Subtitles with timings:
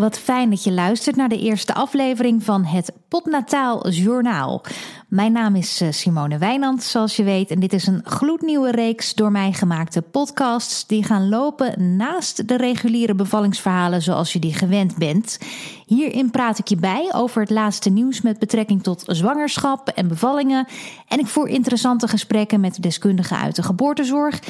[0.00, 4.64] wat fijn dat je luistert naar de eerste aflevering van het Potnataal Journaal.
[5.08, 9.14] Mijn naam is eh, Simone Wijnand, zoals je weet, en dit is een gloednieuwe reeks
[9.14, 14.96] door mij gemaakte podcasts die gaan lopen naast de reguliere bevallingsverhalen zoals je die gewend
[14.96, 15.38] bent.
[15.86, 20.66] Hierin praat ik je bij over het laatste nieuws met betrekking tot zwangerschap en bevallingen
[21.08, 24.40] en ik voer interessante gesprekken met deskundigen uit de geboortezorg.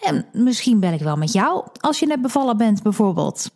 [0.00, 3.50] En misschien bel ik wel met jou als je net bevallen bent bijvoorbeeld.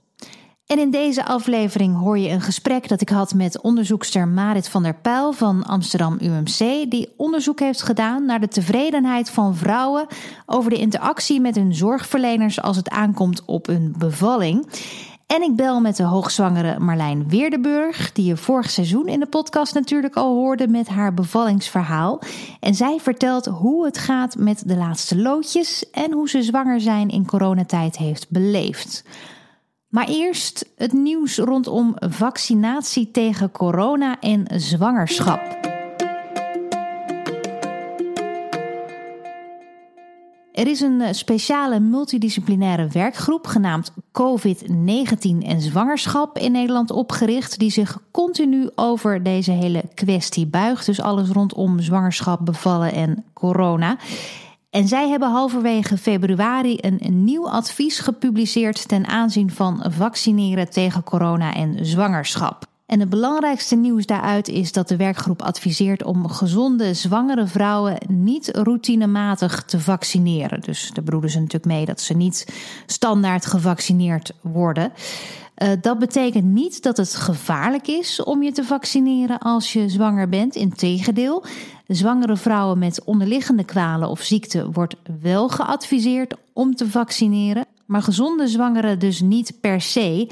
[0.66, 4.82] En in deze aflevering hoor je een gesprek dat ik had met onderzoekster Marit van
[4.82, 10.06] der Pijl van Amsterdam UMC, die onderzoek heeft gedaan naar de tevredenheid van vrouwen
[10.46, 14.66] over de interactie met hun zorgverleners als het aankomt op hun bevalling.
[15.26, 19.74] En ik bel met de hoogzwangere Marlijn Weerdenburg, die je vorig seizoen in de podcast
[19.74, 22.20] natuurlijk al hoorde met haar bevallingsverhaal.
[22.60, 27.08] En zij vertelt hoe het gaat met de laatste loodjes en hoe ze zwanger zijn
[27.08, 29.04] in coronatijd heeft beleefd.
[29.92, 35.40] Maar eerst het nieuws rondom vaccinatie tegen corona en zwangerschap.
[40.52, 47.70] Er is een eh, speciale multidisciplinaire werkgroep genaamd COVID-19 en zwangerschap in Nederland opgericht, die
[47.70, 50.86] zich continu over deze hele kwestie buigt.
[50.86, 53.96] Dus alles rondom zwangerschap, bevallen en corona.
[54.72, 61.54] En zij hebben halverwege februari een, nieuw advies gepubliceerd ten aanzien van vaccineren tegen corona
[61.54, 62.66] en zwangerschap.
[62.86, 68.48] En het belangrijkste nieuws daaruit is dat de werkgroep adviseert om gezonde zwangere vrouwen niet
[68.56, 70.60] routinematig te vaccineren.
[70.60, 72.54] Dus daar bedoelen ze natuurlijk mee dat ze niet
[72.86, 74.92] standaard gevaccineerd worden.
[75.62, 80.28] Uh, dat betekent niet dat het gevaarlijk is om je te vaccineren als je zwanger
[80.28, 80.54] bent.
[80.54, 81.44] Integendeel,
[81.94, 88.48] zwangere vrouwen met onderliggende kwalen of ziekten wordt wel geadviseerd om te vaccineren, maar gezonde
[88.48, 90.28] zwangeren dus niet per se.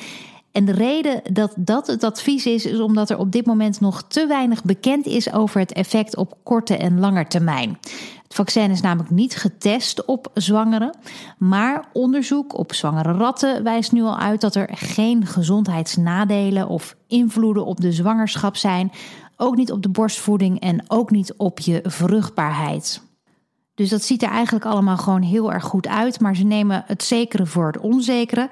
[0.53, 4.03] En de reden dat dat het advies is, is omdat er op dit moment nog
[4.03, 7.79] te weinig bekend is over het effect op korte en lange termijn.
[8.23, 10.97] Het vaccin is namelijk niet getest op zwangeren,
[11.39, 17.65] maar onderzoek op zwangere ratten wijst nu al uit dat er geen gezondheidsnadelen of invloeden
[17.65, 18.93] op de zwangerschap zijn,
[19.41, 23.03] ook niet op de borstvoeding en ook niet op je vruchtbaarheid.
[23.81, 26.21] Dus dat ziet er eigenlijk allemaal gewoon heel erg goed uit.
[26.21, 28.49] Maar ze nemen het zekere voor het onzekere.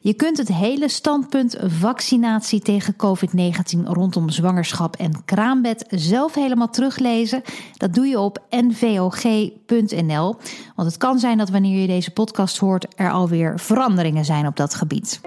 [0.00, 7.42] Je kunt het hele standpunt vaccinatie tegen COVID-19 rondom zwangerschap en kraambed zelf helemaal teruglezen.
[7.76, 10.36] Dat doe je op nvog.nl.
[10.76, 14.56] Want het kan zijn dat wanneer je deze podcast hoort, er alweer veranderingen zijn op
[14.56, 15.20] dat gebied.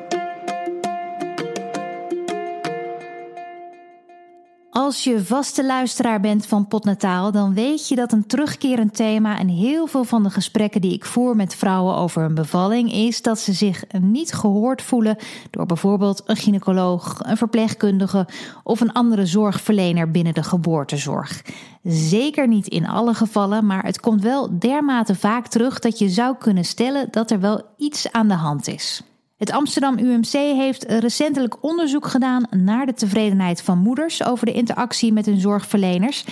[4.77, 9.47] Als je vaste luisteraar bent van Potnataal, dan weet je dat een terugkerend thema en
[9.47, 13.39] heel veel van de gesprekken die ik voer met vrouwen over een bevalling is dat
[13.39, 15.17] ze zich niet gehoord voelen
[15.49, 18.27] door bijvoorbeeld een gynaecoloog, een verpleegkundige
[18.63, 21.41] of een andere zorgverlener binnen de geboortezorg.
[21.83, 26.35] Zeker niet in alle gevallen, maar het komt wel dermate vaak terug dat je zou
[26.37, 29.03] kunnen stellen dat er wel iets aan de hand is.
[29.37, 35.13] Het Amsterdam UMC heeft recentelijk onderzoek gedaan naar de tevredenheid van moeders over de interactie
[35.13, 36.25] met hun zorgverleners.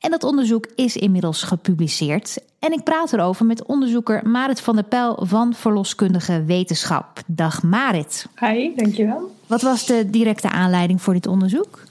[0.00, 2.38] En dat onderzoek is inmiddels gepubliceerd.
[2.58, 7.20] En ik praat erover met onderzoeker Marit van der Pijl van Verloskundige Wetenschap.
[7.26, 8.26] Dag Marit.
[8.40, 9.30] Hi, dankjewel.
[9.46, 11.82] Wat was de directe aanleiding voor dit onderzoek?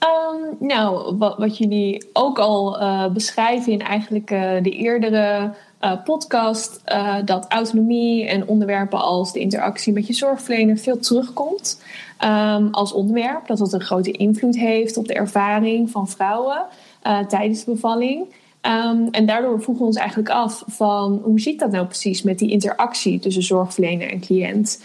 [0.00, 5.54] Um, nou, wat, wat, jullie ook al uh, beschrijven in eigenlijk uh, de eerdere
[5.86, 11.82] uh, podcast uh, dat autonomie en onderwerpen als de interactie met je zorgverlener veel terugkomt
[12.24, 13.46] um, als onderwerp.
[13.46, 16.62] Dat dat een grote invloed heeft op de ervaring van vrouwen
[17.06, 18.20] uh, tijdens de bevalling.
[18.62, 22.38] Um, en daardoor vroegen we ons eigenlijk af van hoe zit dat nou precies met
[22.38, 24.84] die interactie tussen zorgverlener en cliënt.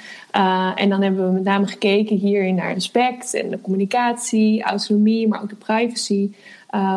[0.76, 5.42] en dan hebben we met name gekeken hierin naar respect en de communicatie, autonomie, maar
[5.42, 6.30] ook de privacy.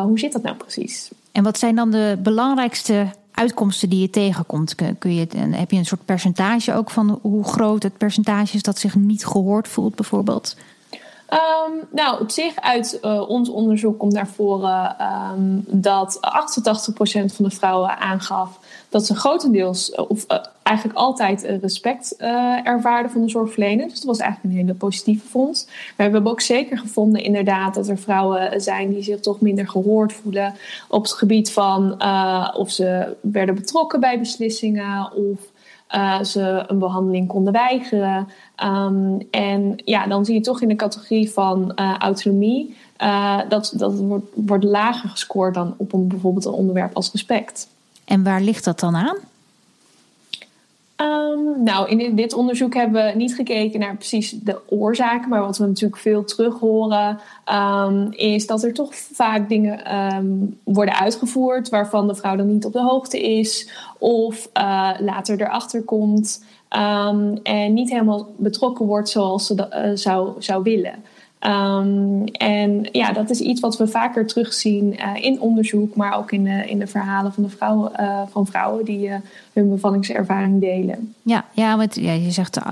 [0.03, 1.09] hoe zit dat nou precies?
[1.31, 4.75] En wat zijn dan de belangrijkste uitkomsten die je tegenkomt?
[4.99, 8.79] Kun je, heb je een soort percentage ook van hoe groot het percentage is dat
[8.79, 10.55] zich niet gehoord voelt, bijvoorbeeld?
[11.29, 14.95] Um, nou, op zich uit uh, ons onderzoek komt naar voren
[15.33, 16.19] um, dat 88%
[17.25, 22.15] van de vrouwen aangaf dat ze grotendeels, eh, of uh, eigenlijk altijd respect
[22.63, 23.85] ervaarden van de zorgverlener.
[23.87, 25.65] Dus dat was eigenlijk een hele positieve fonds.
[25.65, 29.67] Maar we hebben ook zeker gevonden inderdaad dat er vrouwen zijn die zich toch minder
[29.67, 30.53] gehoord voelen
[30.87, 32.03] op het gebied van
[32.53, 35.39] of ze werden betrokken bij beslissingen of
[36.27, 38.27] ze een behandeling konden weigeren.
[38.63, 43.73] Um, en ja, dan zie je toch in de categorie van uh, autonomie uh, dat,
[43.75, 47.67] dat wordt, wordt lager gescoord dan op een, bijvoorbeeld een onderwerp als respect.
[48.05, 49.17] En waar ligt dat dan aan?
[51.01, 55.57] Um, nou, in dit onderzoek hebben we niet gekeken naar precies de oorzaken, maar wat
[55.57, 57.19] we natuurlijk veel terug horen,
[57.53, 62.65] um, is dat er toch vaak dingen um, worden uitgevoerd waarvan de vrouw dan niet
[62.65, 66.43] op de hoogte is of uh, later erachter komt
[67.43, 71.03] en niet helemaal betrokken wordt zoals ze uh, zou, zou willen.
[71.45, 76.31] Um, en ja, dat is iets wat we vaker terugzien uh, in onderzoek, maar ook
[76.31, 79.15] in de, in de verhalen van, de vrouwen, uh, van vrouwen die uh,
[79.53, 81.13] hun bevallingservaring delen.
[81.21, 82.63] Ja, ja, want ja, je zegt 88%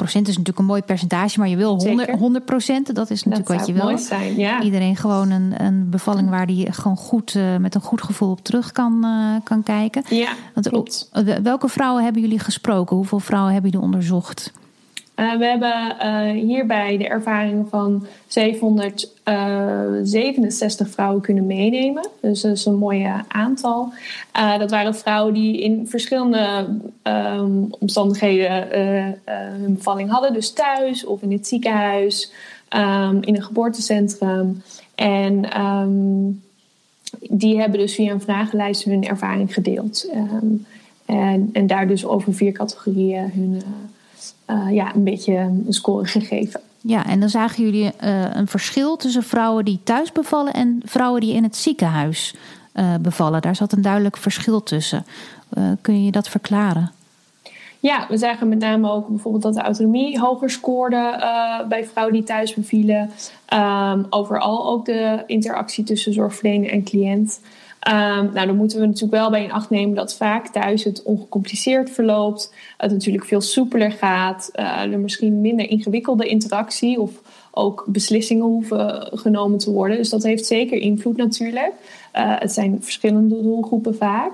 [0.00, 2.46] is natuurlijk een mooi percentage, maar je wil 100, 100
[2.94, 3.82] Dat is natuurlijk dat wat je wil.
[3.82, 4.62] Mooi zijn, ja.
[4.62, 8.72] Iedereen gewoon een, een bevalling waar die gewoon goed met een goed gevoel op terug
[8.72, 9.06] kan,
[9.44, 10.02] kan kijken.
[10.08, 11.10] Ja, want, klopt.
[11.42, 12.96] Welke vrouwen hebben jullie gesproken?
[12.96, 14.52] Hoeveel vrouwen hebben jullie onderzocht?
[15.18, 22.08] Uh, we hebben uh, hierbij de ervaring van 767 uh, vrouwen kunnen meenemen.
[22.20, 23.92] Dus dat is een mooi aantal.
[24.58, 26.66] dat waren vrouwen die in verschillende
[27.02, 28.68] um, omstandigheden
[29.60, 30.32] hun bevalling hadden.
[30.32, 32.32] Dus thuis of in het ziekenhuis,
[32.76, 34.62] um, in een geboortecentrum.
[34.94, 36.42] En um,
[37.20, 40.10] die hebben dus via een vragenlijst hun ervaring gedeeld.
[41.06, 43.62] en, en daar dus over vier categorieën hun
[44.46, 46.60] uh, ja, een beetje een score gegeven.
[46.80, 51.20] Ja, en dan zagen jullie uh, een verschil tussen vrouwen die thuis bevallen en vrouwen
[51.20, 52.34] die in het ziekenhuis
[52.74, 53.42] uh, bevallen.
[53.42, 55.06] Daar zat een duidelijk verschil tussen.
[55.80, 56.90] kun je dat verklaren?
[57.80, 61.24] Ja, we zagen met name ook bijvoorbeeld dat de autonomie hoger scoorde
[61.68, 63.10] bij vrouwen die thuis bevielen.
[63.54, 67.40] Um, overal ook de interactie tussen zorgverlener en cliënt.
[67.88, 71.02] Um, nou, dan moeten we natuurlijk wel bij in acht nemen dat vaak thuis het
[71.02, 72.54] ongecompliceerd verloopt.
[72.76, 74.50] Het natuurlijk veel soepeler gaat.
[74.54, 77.10] Uh, er misschien minder ingewikkelde interactie of
[77.50, 79.96] ook beslissingen hoeven genomen te worden.
[79.96, 81.72] Dus dat heeft zeker invloed natuurlijk.
[82.16, 84.32] Uh, het zijn verschillende doelgroepen vaak.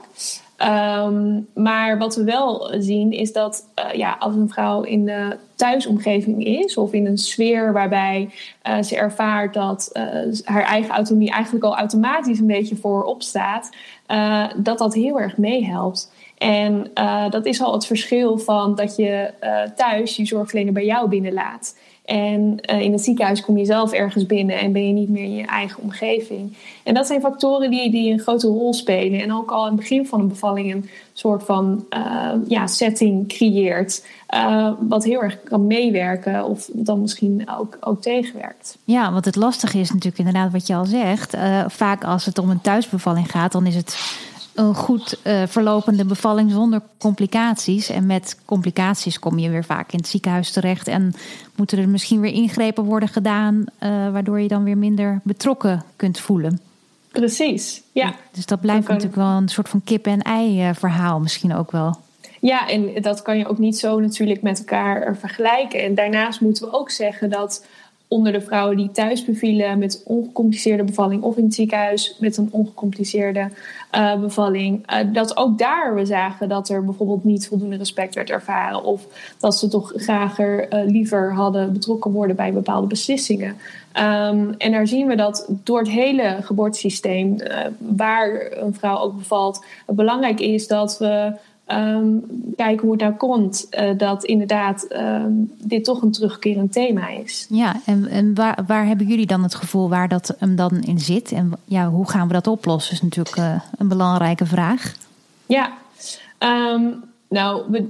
[0.65, 5.37] Um, maar wat we wel zien is dat uh, ja, als een vrouw in de
[5.55, 8.31] thuisomgeving is of in een sfeer waarbij
[8.69, 10.05] uh, ze ervaart dat uh,
[10.45, 13.71] haar eigen autonomie eigenlijk al automatisch een beetje voorop staat,
[14.57, 16.13] dat dat heel erg meehelpt.
[16.39, 16.91] En
[17.31, 19.33] dat is al het verschil van dat je
[19.77, 21.77] thuis je zorgverlener bij jou binnenlaat.
[22.05, 25.23] En uh, in het ziekenhuis kom je zelf ergens binnen en ben je niet meer
[25.23, 26.57] in je eigen omgeving.
[26.83, 29.21] En dat zijn factoren die, die een grote rol spelen.
[29.21, 33.29] En ook al aan het begin van een bevalling een soort van uh, ja, setting
[33.29, 34.07] creëert.
[34.35, 38.79] Uh, wat heel erg kan meewerken of dan misschien ook, ook tegenwerkt.
[38.85, 41.37] Ja, want het lastige is natuurlijk inderdaad wat je al zegt.
[41.67, 43.97] vaak als het om een thuisbevalling gaat, dan is het
[44.55, 47.89] een goed uh, verlopende bevalling zonder complicaties.
[47.89, 50.89] En met complicaties kom je weer vaak in het ziekenhuis terecht.
[50.89, 51.15] En
[51.57, 56.21] moeten er misschien weer ingrepen worden gedaan, uh, waardoor je dan weer minder betrokken kunt
[56.21, 56.61] voelen.
[57.13, 58.15] Precies, ja.
[58.33, 61.97] Dus dat blijft dat natuurlijk wel een soort van kip-en-ei uh, verhaal, misschien ook wel.
[62.41, 65.83] Ja, en dat kan je ook niet zo natuurlijk met elkaar vergelijken.
[65.83, 67.67] En daarnaast moeten we ook zeggen dat
[68.09, 72.49] onder de vrouwen die thuis bevielen met ongecompliceerde bevalling of in het ziekenhuis met een
[72.51, 73.49] ongecompliceerde
[73.95, 74.93] uh, bevalling.
[74.93, 79.07] Uh, dat ook daar we zagen dat er bijvoorbeeld niet voldoende respect werd ervaren of
[79.39, 83.57] dat ze toch graag uh, liever hadden betrokken worden bij bepaalde beslissingen.
[83.97, 87.37] Um, en daar zien we dat door het hele geboortesysteem,
[87.79, 91.33] waar een vrouw ook bevalt, het belangrijk is dat we
[91.67, 92.25] um,
[92.57, 97.47] kijken hoe het nou komt uh, dat inderdaad um, dit toch een terugkerend thema is.
[97.49, 100.99] Ja, en, en waar, waar hebben jullie dan het gevoel waar dat hem dan in
[100.99, 101.33] zit?
[101.33, 102.95] En ja, hoe gaan we dat oplossen?
[102.95, 104.95] is natuurlijk uh, een belangrijke vraag.
[105.47, 105.73] Ja,
[106.39, 107.89] um, nou, we,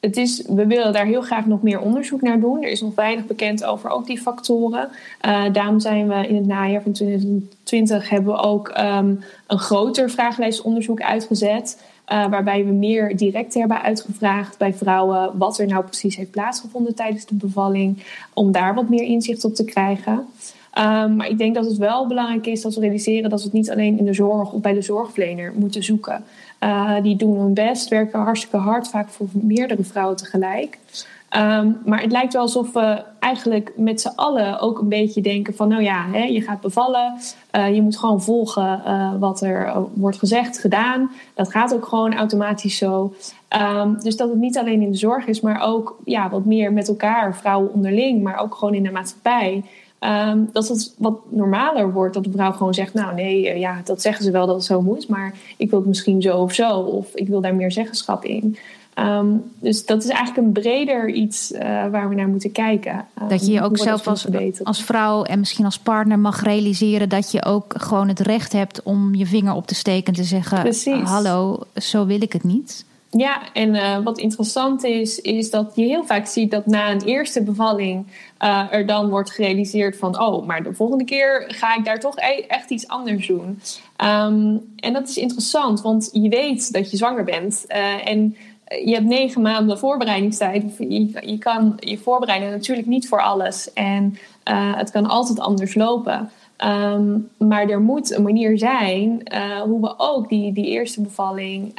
[0.00, 2.62] het is, we willen daar heel graag nog meer onderzoek naar doen.
[2.62, 4.88] Er is nog weinig bekend over ook die factoren.
[5.26, 11.00] Uh, daarom zijn we in het najaar van 2020 hebben we ook een groter vragenlijstonderzoek
[11.00, 11.78] uitgezet.
[12.12, 16.94] Uh, waarbij we meer direct hebben uitgevraagd bij vrouwen wat er nou precies heeft plaatsgevonden
[16.94, 18.02] tijdens de bevalling,
[18.34, 20.12] om daar wat meer inzicht op te krijgen.
[20.78, 23.54] Um, maar ik denk dat het wel belangrijk is dat we realiseren dat we het
[23.54, 26.24] niet alleen in de zorg of bij de zorgverlener moeten zoeken.
[26.60, 30.78] Uh, die doen hun best, werken hartstikke hard, vaak voor meerdere vrouwen tegelijk.
[31.30, 35.54] Um, maar het lijkt wel alsof we eigenlijk met z'n allen ook een beetje denken
[35.54, 35.68] van...
[35.68, 37.14] nou ja, hè, je gaat bevallen,
[37.56, 41.10] uh, je moet gewoon volgen uh, wat er wordt gezegd, gedaan.
[41.34, 43.14] Dat gaat ook gewoon automatisch zo.
[43.82, 46.72] Um, dus dat het niet alleen in de zorg is, maar ook ja, wat meer
[46.72, 48.22] met elkaar, vrouwen onderling...
[48.22, 49.64] maar ook gewoon in de maatschappij...
[50.00, 52.14] Um, dat het wat normaler wordt.
[52.14, 54.82] Dat de vrouw gewoon zegt: Nou, nee, ja, dat zeggen ze wel dat het zo
[54.82, 55.08] moet.
[55.08, 56.78] Maar ik wil het misschien zo of zo.
[56.78, 58.56] Of ik wil daar meer zeggenschap in.
[58.98, 63.06] Um, dus dat is eigenlijk een breder iets uh, waar we naar moeten kijken.
[63.22, 64.26] Um, dat je je ook zelf als,
[64.62, 68.82] als vrouw en misschien als partner mag realiseren dat je ook gewoon het recht hebt
[68.82, 71.08] om je vinger op te steken en te zeggen: Precies.
[71.08, 72.84] Hallo, zo wil ik het niet.
[73.10, 77.02] Ja, en uh, wat interessant is, is dat je heel vaak ziet dat na een
[77.02, 78.06] eerste bevalling
[78.42, 82.18] uh, er dan wordt gerealiseerd van, oh, maar de volgende keer ga ik daar toch
[82.18, 83.60] e echt iets anders doen.
[84.04, 88.36] Um, en dat is interessant, want je weet dat je zwanger bent uh, en
[88.68, 90.76] je hebt negen maanden voorbereidingstijd.
[90.78, 94.18] Je, je kan je voorbereiden natuurlijk niet voor alles en
[94.74, 96.30] het kan altijd anders lopen.
[96.64, 99.22] Um, maar er moet een manier zijn
[99.64, 101.74] hoe we ook die, die eerste bevalling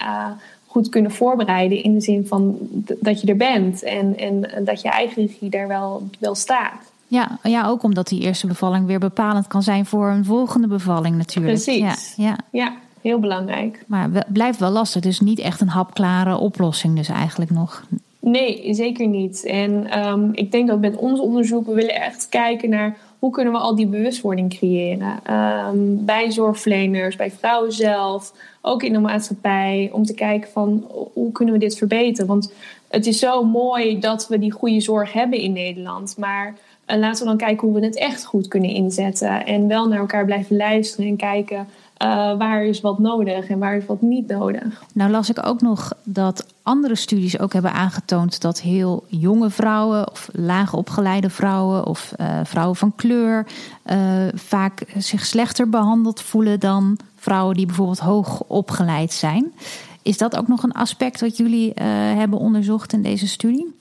[0.66, 1.84] goed kunnen voorbereiden.
[1.84, 2.58] In de zin van
[3.00, 6.92] dat je er bent en, en dat je eigen regie daar wel, wel staat.
[7.08, 11.18] Ja, ja, ook omdat die eerste bevalling weer bepalend kan zijn voor een volgende bevalling
[11.18, 11.64] natuurlijk.
[11.64, 12.14] Precies.
[12.16, 12.38] Ja, ja.
[12.52, 12.74] ja
[13.08, 13.84] heel belangrijk.
[13.88, 15.02] Maar het blijft wel lastig.
[15.02, 17.86] Dus niet echt een hapklare oplossing dus eigenlijk nog.
[18.20, 19.46] Nee, zeker niet.
[19.46, 23.54] En um, ik denk dat met ons onderzoek we willen echt kijken naar hoe kunnen
[23.54, 25.20] we al die bewustwording creëren?
[25.32, 31.32] Um, bij zorgverleners, bij vrouwen zelf, ook in de maatschappij, om te kijken van hoe
[31.32, 32.28] kunnen we dit verbeteren?
[32.28, 32.54] Want
[32.88, 36.56] het is zo mooi dat we die goede zorg hebben in Nederland, maar
[36.88, 40.00] uh, laten we dan kijken hoe we het echt goed kunnen inzetten en wel naar
[40.00, 41.68] elkaar blijven luisteren en kijken
[42.04, 44.84] uh, waar is wat nodig en waar is wat niet nodig.
[44.94, 50.12] Nou las ik ook nog dat andere studies ook hebben aangetoond dat heel jonge vrouwen
[50.12, 53.48] of laag opgeleide vrouwen of uh, vrouwen van kleur
[53.86, 53.98] uh,
[54.34, 59.54] vaak zich slechter behandeld voelen dan vrouwen die bijvoorbeeld hoog opgeleid zijn.
[60.02, 61.72] Is dat ook nog een aspect wat jullie
[62.16, 63.76] hebben onderzocht in deze studie?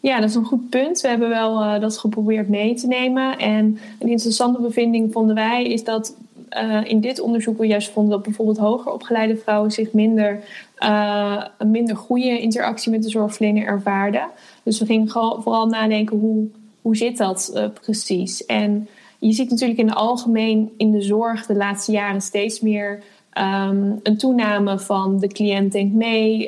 [0.00, 1.00] Ja, dat is een goed punt.
[1.00, 3.38] We hebben wel dat geprobeerd mee te nemen.
[3.38, 6.14] En een interessante bevinding vonden wij is dat
[6.50, 10.44] uh, in dit onderzoek we juist vonden dat bijvoorbeeld hoger opgeleide vrouwen zich minder,
[10.78, 14.26] uh, een minder goede interactie met de zorgverlener ervaarden.
[14.62, 16.46] Dus we gingen vooral nadenken hoe,
[16.82, 18.46] hoe zit dat uh, precies.
[18.46, 18.88] En
[19.18, 23.02] je ziet natuurlijk in het algemeen in de zorg de laatste jaren steeds meer
[23.34, 26.38] um, een toename van de cliënt denkt mee,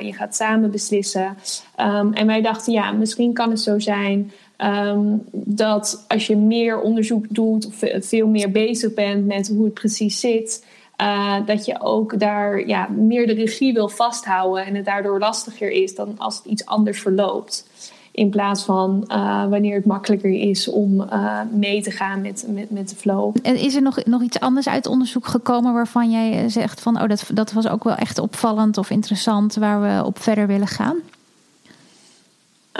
[0.00, 1.36] je gaat samen beslissen.
[1.80, 6.80] Um, en wij dachten, ja, misschien kan het zo zijn Um, dat als je meer
[6.80, 10.64] onderzoek doet of veel meer bezig bent met hoe het precies zit,
[11.00, 15.70] uh, dat je ook daar ja, meer de regie wil vasthouden en het daardoor lastiger
[15.70, 17.68] is dan als het iets anders verloopt.
[18.12, 22.70] In plaats van uh, wanneer het makkelijker is om uh, mee te gaan met, met,
[22.70, 23.36] met de flow.
[23.42, 27.08] En is er nog, nog iets anders uit onderzoek gekomen waarvan jij zegt van oh,
[27.08, 30.96] dat, dat was ook wel echt opvallend of interessant waar we op verder willen gaan?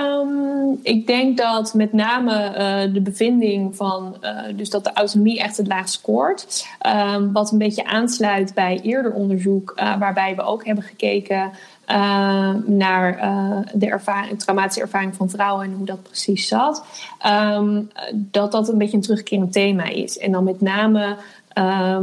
[0.01, 5.39] Um, ik denk dat met name uh, de bevinding van uh, dus dat de autonomie
[5.41, 6.67] echt het laag scoort.
[7.15, 11.51] Um, wat een beetje aansluit bij eerder onderzoek, uh, waarbij we ook hebben gekeken
[12.67, 13.19] naar
[13.75, 16.85] de ervaring, traumatische ervaring van vrouwen en hoe dat precies zat.
[18.13, 20.19] Dat dat een beetje een terugkerend thema is.
[20.19, 21.17] En dan met name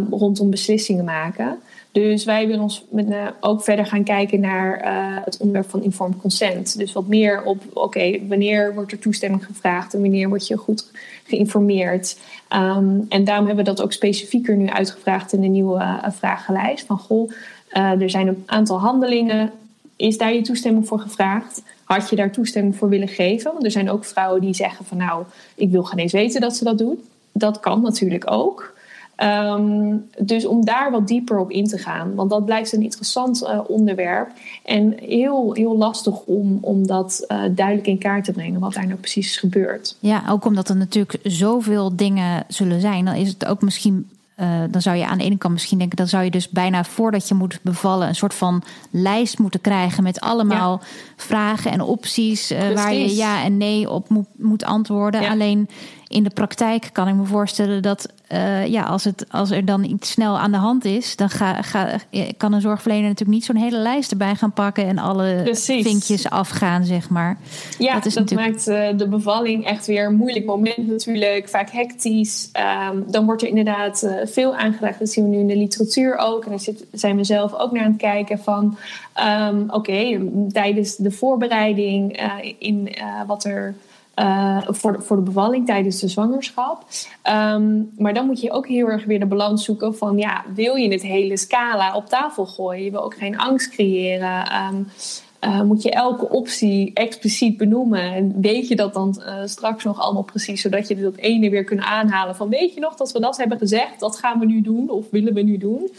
[0.10, 1.60] rondom beslissingen maken.
[1.92, 5.84] Dus wij willen ons met, uh, ook verder gaan kijken naar uh, het onderwerp van
[5.84, 6.78] informed consent.
[6.78, 10.92] Dus wat meer op, oké, wanneer wordt er toestemming gevraagd en wanneer word je goed
[11.24, 12.18] geïnformeerd.
[12.54, 16.86] Um, en daarom hebben we dat ook specifieker nu uitgevraagd in de nieuwe uh, vragenlijst.
[16.86, 17.32] Van goh,
[17.70, 19.52] er zijn een aantal handelingen.
[19.96, 21.64] Is daar je toestemming voor gevraagd?
[21.84, 23.52] Had je daar toestemming voor willen geven?
[23.52, 25.24] Want er zijn ook vrouwen die zeggen van nou,
[25.56, 27.04] ik wil geen eens weten dat ze dat doen.
[27.32, 28.74] Dat kan natuurlijk ook.
[29.24, 32.16] Um, dus om daar wat dieper op in te gaan.
[32.16, 34.32] Want dat blijft een interessant uh, onderwerp.
[34.63, 38.60] En heel, heel lastig om, om dat uh, duidelijk in kaart te brengen.
[38.60, 39.98] Wat daar nou precies gebeurt.
[40.00, 43.06] Ja, ook omdat er natuurlijk zoveel dingen zullen zijn.
[43.06, 44.10] Dan is het ook misschien
[44.42, 46.84] uh, dan zou je aan de ene kant misschien denken, dan zou je dus bijna
[46.84, 50.88] voordat je moet bevallen een soort van lijst moeten krijgen met allemaal ja.
[51.16, 55.22] vragen en opties uh, waar je ja en nee op moet, moet antwoorden.
[55.22, 55.30] Ja.
[55.30, 55.70] Alleen
[56.12, 59.84] in de praktijk kan ik me voorstellen dat uh, ja, als, het, als er dan
[59.84, 62.00] iets snel aan de hand is, dan ga, ga,
[62.38, 65.88] kan een zorgverlener natuurlijk niet zo'n hele lijst erbij gaan pakken en alle Precies.
[65.88, 67.38] vinkjes afgaan, zeg maar.
[67.77, 68.51] Ja, dat, is dat natuurlijk...
[68.51, 72.50] maakt uh, de bevalling echt weer een moeilijk moment natuurlijk, vaak hectisch.
[72.91, 75.00] Um, dan wordt er inderdaad uh, veel aangedacht.
[75.00, 76.44] Dat zien we nu in de literatuur ook.
[76.44, 78.77] En daar zit, zijn we zelf ook naar aan het kijken van,
[79.50, 82.20] um, oké, okay, tijdens de voorbereiding
[82.60, 82.96] in
[83.27, 83.75] wat er
[84.22, 86.86] uh, voor, de, voor de bevalling tijdens de zwangerschap.
[87.54, 90.75] Um, maar dan moet je ook heel erg weer de balans zoeken van ja, wil
[90.75, 92.84] je het hele scala op tafel gooien?
[92.84, 94.46] Je wil ook geen angst creëren.
[94.74, 94.88] Um,
[95.44, 98.13] uh, moet je elke optie expliciet benoemen.
[98.13, 101.63] En weet je dat dan uh, straks nog allemaal precies, zodat je dat ene weer
[101.63, 104.62] kunt aanhalen van weet je nog dat we dat hebben gezegd, dat gaan we nu
[104.62, 105.92] doen of willen we nu doen.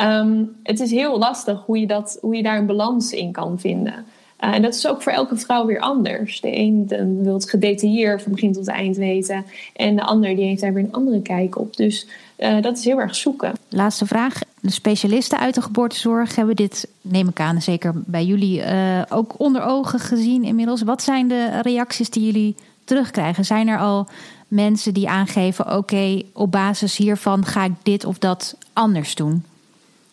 [0.00, 3.58] Um, het is heel lastig hoe je, dat, hoe je daar een balans in kan
[3.58, 4.04] vinden.
[4.40, 6.40] Uh, en dat is ook voor elke vrouw weer anders.
[6.40, 6.86] De een
[7.22, 9.44] wil het gedetailleerd van begin tot eind weten.
[9.76, 11.76] En de ander die heeft daar weer een andere kijk op.
[11.76, 12.06] Dus
[12.38, 13.52] uh, dat is heel erg zoeken.
[13.68, 14.40] Laatste vraag.
[14.60, 19.34] De specialisten uit de geboortezorg hebben dit, neem ik aan, zeker bij jullie uh, ook
[19.38, 20.82] onder ogen gezien inmiddels.
[20.82, 23.44] Wat zijn de reacties die jullie terugkrijgen?
[23.44, 24.06] Zijn er al
[24.48, 29.44] mensen die aangeven: oké, okay, op basis hiervan ga ik dit of dat anders doen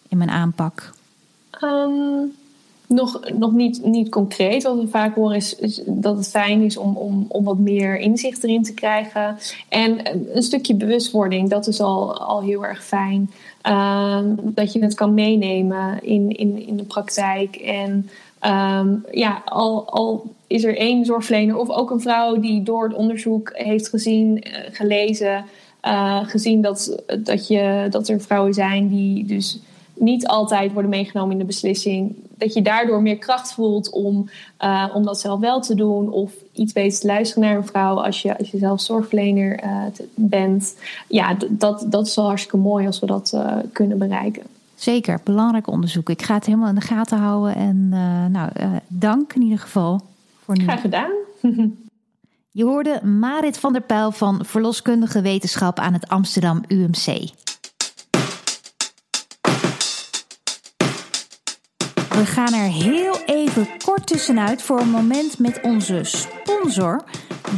[0.07, 0.93] in mijn aanpak?
[1.61, 2.33] Um,
[2.95, 4.63] nog, nog niet, niet concreet.
[4.63, 8.43] Wat we vaak horen is, dat het fijn is om, om, om wat meer inzicht
[8.43, 9.37] erin te krijgen.
[9.69, 9.99] En
[10.35, 13.31] een stukje bewustwording, dat is al, al heel erg fijn.
[13.67, 17.55] Uh, dat je het kan meenemen in, in, in de praktijk.
[17.55, 18.09] En
[18.41, 22.97] um, ja, al, al is er één zorgverlener of ook een vrouw die door het
[22.97, 25.45] onderzoek heeft gezien, uh, gelezen,
[25.83, 29.59] uh, gezien dat, dat, je, dat er vrouwen zijn die dus
[29.95, 32.15] niet altijd worden meegenomen in de beslissing.
[32.37, 34.29] Dat je daardoor meer kracht voelt om,
[34.63, 36.09] uh, om dat zelf wel te doen.
[36.09, 39.83] Of iets beter te luisteren naar een vrouw als je, als je zelf zorgverlener uh,
[40.13, 40.75] bent.
[41.07, 44.43] Ja, dat, dat is wel hartstikke mooi als we dat uh, kunnen bereiken.
[44.75, 46.09] Zeker, belangrijk onderzoek.
[46.09, 47.55] Ik ga het helemaal in de gaten houden.
[47.55, 47.89] En
[48.31, 48.49] nou,
[48.87, 50.01] dank in ieder geval
[50.43, 50.63] voor nu.
[50.63, 51.11] Graag gedaan.
[52.55, 57.29] Je hoorde Marit van der Pijl van Verloskundige Wetenschap aan het Amsterdam UMC.
[62.15, 67.03] We gaan er heel even kort tussenuit voor een moment met onze sponsor.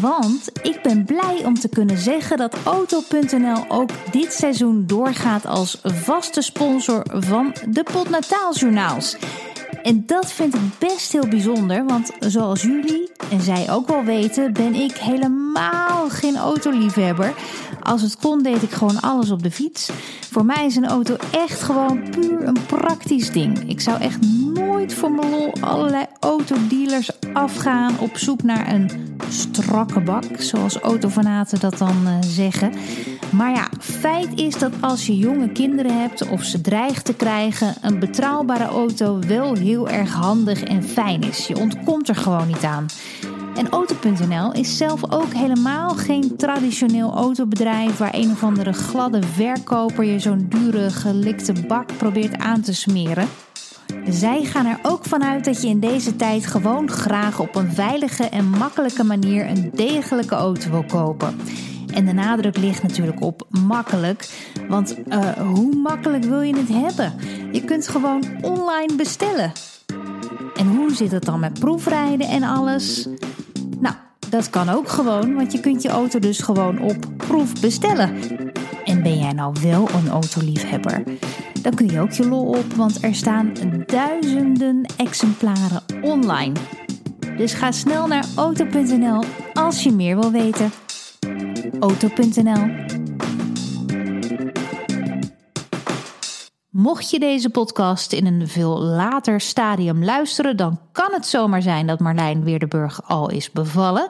[0.02, 5.80] Want ik ben blij om te kunnen zeggen dat Auto.nl ook dit seizoen doorgaat als
[5.84, 9.18] vaste sponsor van de Podnataaljournaals.
[9.84, 14.54] En dat vind ik best heel bijzonder, want zoals jullie en zij ook wel weten,
[14.54, 17.34] ben ik helemaal geen autoliefhebber.
[17.84, 19.90] Als het kon, deed ik gewoon alles op de fiets.
[20.32, 23.70] Voor mij is een auto echt gewoon puur een praktisch ding.
[23.70, 24.22] Ik zou echt
[24.54, 28.90] nooit voor mijn lol allerlei autodealers afgaan op zoek naar een
[29.30, 32.72] strakke bak, zoals autofanaten dat dan uh, zeggen.
[33.29, 37.75] Maar ja, feit is dat als je jonge kinderen hebt of ze dreigt te krijgen,
[37.81, 41.48] een betrouwbare auto wel heel erg handig en fijn is.
[41.48, 42.85] Je ontkomt er gewoon niet aan.
[43.55, 50.03] En Auto.nl is zelf ook helemaal geen traditioneel autobedrijf waar een of andere gladde verkoper
[50.03, 53.27] je zo'n dure gelikte bak probeert aan te smeren.
[54.09, 58.24] Zij gaan er ook vanuit dat je in deze tijd gewoon graag op een veilige
[58.24, 61.35] en makkelijke manier een degelijke auto wil kopen.
[61.94, 64.30] En de nadruk ligt natuurlijk op makkelijk.
[64.68, 67.14] Want uh, hoe makkelijk wil je het hebben?
[67.52, 69.52] Je kunt gewoon online bestellen.
[70.56, 73.08] En hoe zit het dan met proefrijden en alles?
[73.80, 73.96] Nou,
[74.30, 78.16] dat kan ook gewoon, want je kunt je auto dus gewoon op proef bestellen.
[78.86, 81.04] En ben jij nou wel een autoliefhebber?
[81.62, 83.54] Dan kun je ook je lol op, want er staan
[83.86, 86.54] duizenden exemplaren online.
[87.38, 89.24] Dus ga snel naar auto.nl
[89.54, 90.72] als je meer wil weten.
[91.79, 92.85] Auto.nl
[96.72, 101.87] Mocht je deze podcast in een veel later stadium luisteren, dan kan het zomaar zijn
[101.87, 104.09] dat Marlijn Weerdenburg al is bevallen.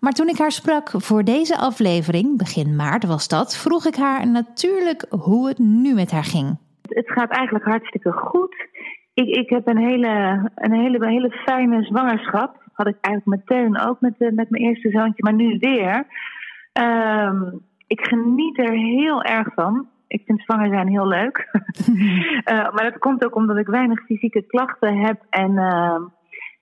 [0.00, 4.26] Maar toen ik haar sprak voor deze aflevering, begin maart was dat, vroeg ik haar
[4.26, 6.58] natuurlijk hoe het nu met haar ging.
[6.88, 8.68] Het gaat eigenlijk hartstikke goed.
[9.14, 12.62] Ik, ik heb een hele, een, hele, hele fijne zwangerschap.
[12.72, 16.06] Had ik eigenlijk meteen ook met, de, met mijn eerste zoontje, maar nu weer.
[16.80, 19.88] Um, ik geniet er heel erg van.
[20.06, 21.48] Ik vind zwanger zijn heel leuk.
[21.88, 25.22] uh, maar dat komt ook omdat ik weinig fysieke klachten heb.
[25.30, 26.00] En uh,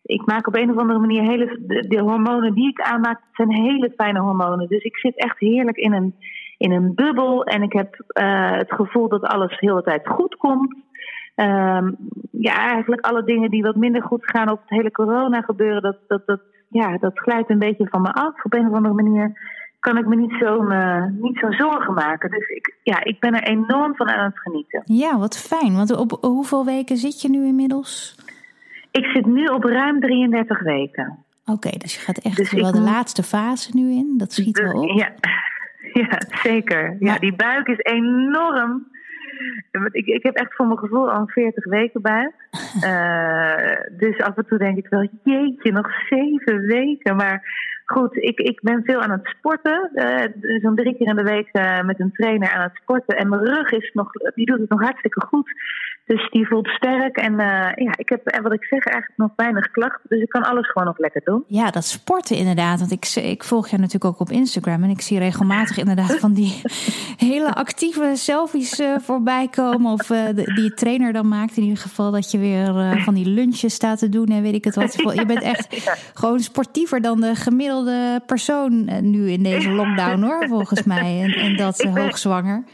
[0.03, 1.59] ik maak op een of andere manier hele.
[1.67, 4.69] De, de, hormonen die ik aanmaak, zijn hele fijne hormonen.
[4.69, 6.15] Dus ik zit echt heerlijk in een,
[6.59, 7.45] in een bubbel.
[7.45, 10.75] En ik heb uh, het gevoel dat alles heel de tijd goed komt.
[11.37, 11.97] Um,
[12.31, 15.99] ja, eigenlijk alle dingen die wat minder goed gaan op het hele corona gebeuren, dat,
[16.07, 18.45] dat, dat, ja, dat glijdt een beetje van me af.
[18.45, 19.33] Op een of andere manier
[19.85, 22.31] kan ik me niet zo, uh, niet zo zorgen maken.
[22.31, 24.83] Dus ik, ja, ik ben er enorm van aan het genieten.
[24.85, 25.75] Ja, wat fijn.
[25.75, 28.17] Want op hoeveel weken zit je nu inmiddels?
[28.91, 31.19] Ik zit nu op ruim 33 weken.
[31.43, 34.15] Oké, okay, dus je gaat echt dus wel de laatste fase nu in.
[34.17, 34.99] Dat schiet wel op.
[34.99, 35.13] Ja,
[36.03, 36.97] ja zeker.
[37.01, 38.87] Ja, die buik is enorm.
[39.91, 42.35] Ik, ik heb echt voor mijn gevoel al 40 weken buik.
[42.85, 47.17] Uh, dus af en toe denk ik wel, jeetje, nog zeven weken.
[47.17, 47.43] Maar
[47.85, 49.91] goed, ik, ik ben veel aan het sporten.
[49.95, 53.17] Uh, Zo'n drie keer in de week uh, met een trainer aan het sporten.
[53.17, 55.53] En mijn rug is nog, die doet het nog hartstikke goed.
[56.07, 57.17] Dus die voelt sterk.
[57.17, 57.39] En uh,
[57.75, 60.09] ja, ik heb, wat ik zeg, eigenlijk nog weinig klachten.
[60.09, 61.45] Dus ik kan alles gewoon nog lekker doen.
[61.47, 62.79] Ja, dat sporten inderdaad.
[62.79, 64.83] Want ik, ik volg je natuurlijk ook op Instagram.
[64.83, 66.63] En ik zie regelmatig inderdaad van die
[67.17, 69.93] hele actieve selfies voorbij komen.
[69.93, 70.07] Of
[70.55, 74.09] die trainer dan maakt in ieder geval dat je weer van die lunches staat te
[74.09, 74.27] doen.
[74.27, 74.93] En weet ik het wat.
[75.15, 80.83] Je bent echt gewoon sportiever dan de gemiddelde persoon nu in deze lockdown hoor, volgens
[80.83, 81.23] mij.
[81.23, 82.65] En, en dat hoogzwanger.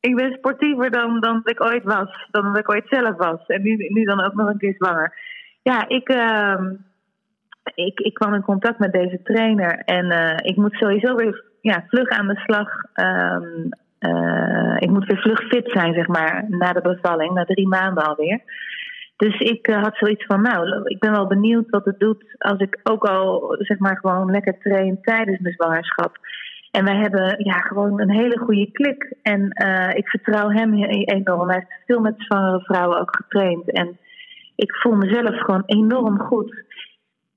[0.00, 3.46] Ik ben sportiever dan, dan ik ooit was, dan dat ik ooit zelf was.
[3.46, 5.18] En nu, nu dan ook nog een keer zwanger.
[5.62, 6.60] Ja, ik, uh,
[7.74, 11.84] ik, ik kwam in contact met deze trainer en uh, ik moet sowieso weer ja,
[11.88, 12.68] vlug aan de slag.
[12.94, 13.68] Um,
[14.00, 18.04] uh, ik moet weer vlug fit zijn, zeg maar, na de bevalling, na drie maanden
[18.04, 18.40] alweer.
[19.16, 22.58] Dus ik uh, had zoiets van, nou, ik ben wel benieuwd wat het doet als
[22.58, 26.18] ik ook al, zeg maar, gewoon lekker train tijdens mijn zwangerschap.
[26.70, 29.14] En wij hebben ja, gewoon een hele goede klik.
[29.22, 31.48] En uh, ik vertrouw hem enorm.
[31.48, 33.72] Hij heeft veel met zwangere vrouwen ook getraind.
[33.72, 33.98] En
[34.56, 36.64] ik voel mezelf gewoon enorm goed.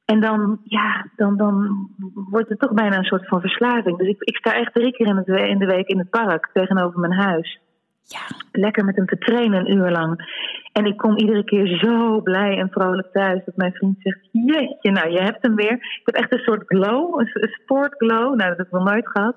[0.06, 1.88] En dan, ja, dan, dan
[2.30, 3.98] wordt het toch bijna een soort van verslaving.
[3.98, 7.00] Dus ik, ik sta echt drie keer in, in de week in het park tegenover
[7.00, 7.60] mijn huis.
[8.06, 8.22] Ja.
[8.52, 10.42] Lekker met hem te trainen een uur lang.
[10.72, 14.92] En ik kom iedere keer zo blij en vrolijk thuis dat mijn vriend zegt: Jeetje,
[14.92, 15.74] nou je hebt hem weer.
[15.74, 18.36] Ik heb echt een soort glow, een sportglow.
[18.36, 19.36] Nou, dat heb ik nog nooit gehad.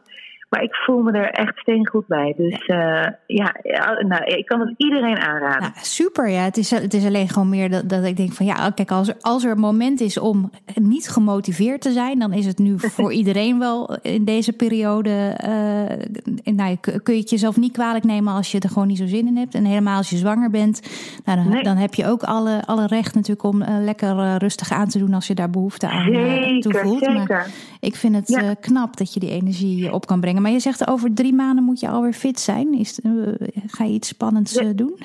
[0.57, 2.35] Maar ik voel me er echt steengoed bij.
[2.37, 3.55] Dus uh, ja,
[3.99, 5.61] nou, ik kan het iedereen aanraden.
[5.61, 6.42] Nou, super, ja.
[6.42, 9.09] Het is, het is alleen gewoon meer dat, dat ik denk van ja, kijk, als
[9.09, 12.79] er, als er een moment is om niet gemotiveerd te zijn, dan is het nu
[12.97, 15.38] voor iedereen wel in deze periode.
[15.45, 19.07] Uh, nou, kun je het jezelf niet kwalijk nemen als je er gewoon niet zo
[19.07, 19.55] zin in hebt.
[19.55, 20.83] En helemaal als je zwanger bent,
[21.25, 24.88] nou, dan, dan heb je ook alle, alle recht natuurlijk om uh, lekker rustig aan
[24.88, 26.12] te doen als je daar behoefte aan.
[26.99, 27.27] Zeker.
[27.29, 28.55] Maar ik vind het ja.
[28.55, 30.42] knap dat je die energie op kan brengen.
[30.47, 32.73] Maar je zegt over drie maanden moet je alweer fit zijn.
[32.73, 33.35] Is, uh,
[33.67, 34.99] ga je iets spannends uh, doen?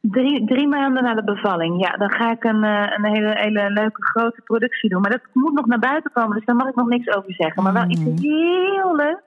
[0.00, 1.80] Drie, drie maanden na de bevalling.
[1.80, 5.00] Ja, dan ga ik een, uh, een hele, hele leuke grote productie doen.
[5.00, 7.62] Maar dat moet nog naar buiten komen, dus daar mag ik nog niks over zeggen.
[7.62, 8.16] Maar wel iets Mm.
[8.18, 9.22] heel leuks.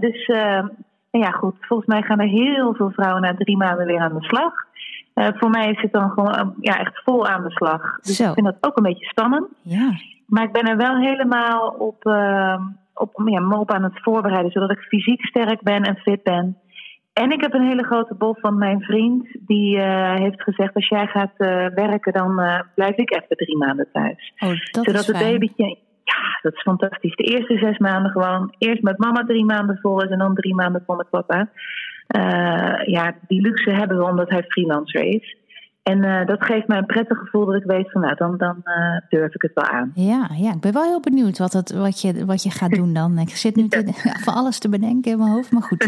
[0.00, 0.26] dus
[1.10, 1.54] ja, goed.
[1.60, 4.52] Volgens mij gaan er heel veel vrouwen na drie maanden weer aan de slag.
[5.14, 7.98] voor mij is het dan gewoon ja, echt vol aan de slag.
[8.00, 8.28] Dus Zo.
[8.28, 9.46] ik vind dat ook een beetje spannend.
[9.62, 9.90] Ja.
[10.26, 12.04] Maar ik ben er wel helemaal op
[12.94, 16.56] op, ja, me op aan het voorbereiden, zodat ik fysiek sterk ben en fit ben.
[17.12, 20.88] En ik heb een hele grote bol van mijn vriend, die uh, heeft gezegd: als
[20.88, 24.32] jij gaat uh, werken, dan uh, blijf ik even drie maanden thuis.
[24.38, 25.66] Oh, dat zodat is het babytje,
[26.04, 27.16] ja, dat is fantastisch.
[27.16, 30.54] De eerste zes maanden gewoon eerst met mama drie maanden vol is en dan drie
[30.54, 31.50] maanden vol met papa.
[32.86, 35.36] ja, die luxe hebben we omdat hij freelancer is.
[35.82, 38.56] En uh, dat geeft mij een prettig gevoel dat ik weet van nou, dan, dan
[38.64, 39.92] uh, durf ik het wel aan.
[39.94, 42.92] Ja, ja, ik ben wel heel benieuwd wat, het, wat, je, wat je gaat doen
[42.92, 43.18] dan.
[43.18, 44.12] Ik zit nu te, ja.
[44.24, 45.78] van alles te bedenken in mijn hoofd, maar goed.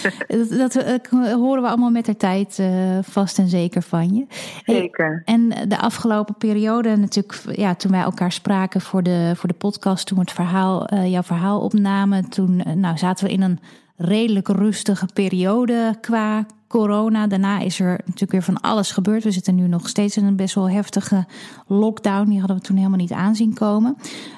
[0.58, 2.62] dat, dat horen we allemaal met de tijd
[3.02, 4.26] vast en zeker van je.
[4.64, 5.22] Zeker.
[5.24, 10.06] En de afgelopen periode natuurlijk, ja, toen wij elkaar spraken voor de, voor de podcast,
[10.06, 13.58] toen we het verhaal, jouw verhaal opnamen, toen nou, zaten we in een
[13.96, 17.26] redelijk rustige periode qua corona.
[17.26, 19.24] Daarna is er natuurlijk weer van alles gebeurd.
[19.24, 21.26] We zitten nu nog steeds in een best wel heftige
[21.66, 22.28] lockdown.
[22.28, 23.96] Die hadden we toen helemaal niet aanzien komen.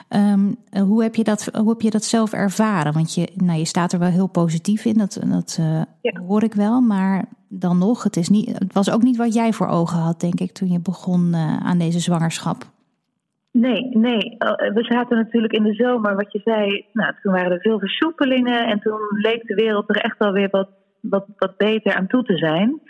[0.08, 2.92] Um, hoe, heb je dat, hoe heb je dat zelf ervaren?
[2.92, 6.20] Want je, nou, je staat er wel heel positief in, dat, dat uh, ja.
[6.26, 6.80] hoor ik wel.
[6.80, 10.20] Maar dan nog, het, is niet, het was ook niet wat jij voor ogen had,
[10.20, 12.64] denk ik, toen je begon uh, aan deze zwangerschap.
[13.52, 14.36] Nee, nee.
[14.74, 16.84] We zaten natuurlijk in de zomer, wat je zei.
[16.92, 20.48] Nou, toen waren er veel versoepelingen en toen leek de wereld er echt wel weer
[20.50, 20.68] wat
[21.00, 22.80] wat, beter aan toe te zijn.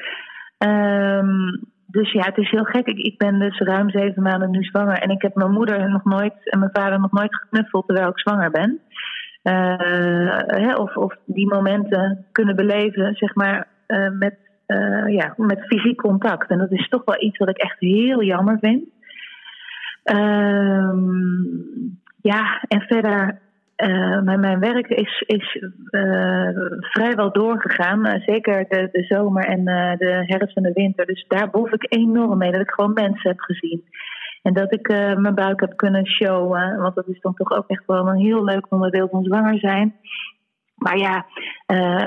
[0.59, 2.87] Um, dus ja, het is heel gek.
[2.87, 4.99] Ik, ik ben dus ruim zeven maanden nu zwanger.
[4.99, 8.19] En ik heb mijn moeder nog nooit en mijn vader nog nooit geknuffeld terwijl ik
[8.19, 8.81] zwanger ben.
[9.43, 15.67] Uh, hè, of, of die momenten kunnen beleven, zeg maar, uh, met, uh, ja, met
[15.67, 16.51] fysiek contact.
[16.51, 18.85] En dat is toch wel iets wat ik echt heel jammer vind.
[20.05, 23.39] Um, ja, en verder
[23.81, 25.55] uh, mijn, mijn werk is, is
[25.91, 26.49] uh,
[26.81, 28.07] vrijwel doorgegaan.
[28.07, 29.65] Uh, zeker de, zomer en
[29.99, 31.07] de herfst en de winter.
[31.07, 32.51] Dus daar bof ik enorm mee.
[32.51, 33.85] Dat ik gewoon mensen heb gezien.
[34.43, 36.77] En dat ik mijn buik heb kunnen showen.
[36.77, 39.95] Want dat is dan toch ook echt wel een heel leuk onderdeel van zwanger zijn.
[40.75, 41.27] Maar ja,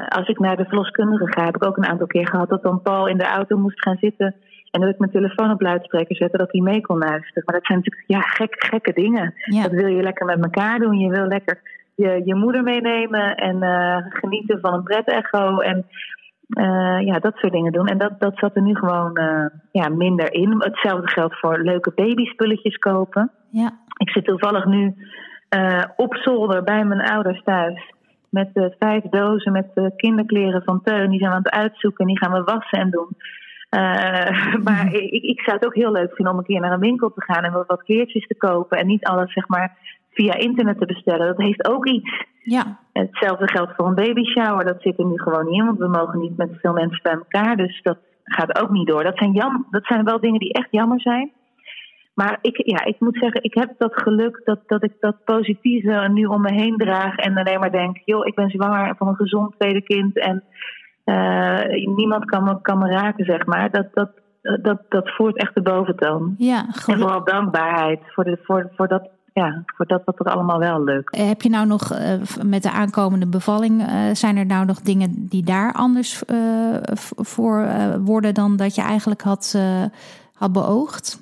[0.10, 2.82] als ik naar de verloskundige ga, heb ik ook een aantal keer gehad dat dan
[2.82, 4.36] Paul in de auto moest gaan zitten.
[4.74, 7.44] En dat ik mijn telefoon op luidspreker zette, dat hij mee kon luisteren.
[7.46, 9.34] Maar dat zijn natuurlijk ja, gek, gekke dingen.
[9.36, 9.62] Ja.
[9.62, 11.00] Dat wil je lekker met elkaar doen.
[11.00, 11.62] Je wil lekker
[11.96, 15.60] je, je moeder meenemen en uh, genieten van een pret-echo.
[15.60, 15.86] En
[16.48, 17.88] uh, ja, dat soort dingen doen.
[17.88, 20.56] En dat, dat zat er nu gewoon uh, ja, minder in.
[20.60, 23.32] Hetzelfde geldt voor leuke babyspulletjes kopen.
[23.50, 23.72] Ja.
[23.98, 24.96] Ik zit toevallig nu
[25.96, 27.92] op zolder bij mijn ouders thuis.
[28.30, 31.10] Met vijf dozen met kinderkleren van Teun.
[31.10, 33.16] Die zijn we aan het uitzoeken en die gaan we wassen en doen.
[34.68, 34.96] maar mhm.
[34.96, 37.24] ik, ik zou het ook heel leuk vinden om een keer naar een winkel te
[37.24, 38.78] gaan en wat, wat kleertjes te kopen.
[38.78, 39.78] En niet alles zeg maar
[40.12, 41.28] via internet te bestellen.
[41.28, 42.26] Dat heeft ook iets.
[42.44, 42.80] Ja.
[42.94, 44.66] Hetzelfde geldt voor een baby shower.
[44.66, 47.14] Dat zit er nu gewoon niet in, want we mogen niet met veel mensen bij
[47.14, 47.58] elkaar.
[47.58, 49.04] Dus dat gaat ook niet door.
[49.04, 51.32] Dat zijn, jam, dat zijn wel dingen die echt jammer zijn.
[52.14, 56.10] Maar ik, ja, ik moet zeggen, ik heb dat geluk dat, dat ik dat positieve
[56.14, 57.16] nu om me heen draag.
[57.16, 60.20] En alleen maar denk, joh, ik ben zwanger van een gezond tweede kind.
[60.20, 60.44] En
[61.96, 63.72] niemand kan me, kan me raken, zeg maar.
[63.72, 64.12] Dat, dat,
[64.62, 66.36] dat, dat voert echt de boventoon.
[66.38, 70.60] Ja, en vooral dankbaarheid voor, de, voor, voor dat ja, voor dat wat er allemaal
[70.60, 71.16] wel lukt.
[71.16, 72.00] Eh, heb je nou nog uh,
[72.46, 76.76] met de aankomende bevalling, uh, zijn er nou nog dingen die daar anders uh,
[77.16, 77.68] voor
[78.04, 79.58] worden dan dat je eigenlijk had,
[80.34, 81.22] had beoogd?